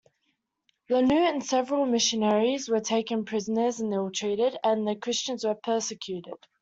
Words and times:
Laneau 0.89 1.29
and 1.31 1.45
several 1.45 1.85
missionaries 1.85 2.67
were 2.67 2.79
taken 2.79 3.23
prisoners 3.23 3.79
and 3.79 3.93
ill-treated, 3.93 4.57
and 4.63 4.87
the 4.87 4.95
Christians 4.95 5.45
were 5.45 5.53
persecuted. 5.53 6.39